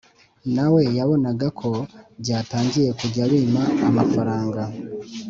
[0.55, 1.69] na we yabonaga ko
[2.21, 4.61] byatangiye kujya bima amafaranga